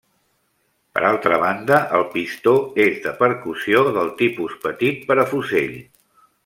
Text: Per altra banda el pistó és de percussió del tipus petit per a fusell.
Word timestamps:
Per 0.97 1.03
altra 1.09 1.37
banda 1.43 1.77
el 1.99 2.07
pistó 2.15 2.55
és 2.87 2.99
de 3.05 3.15
percussió 3.21 3.87
del 4.01 4.13
tipus 4.23 4.61
petit 4.69 5.09
per 5.13 5.23
a 5.27 5.31
fusell. 5.35 5.83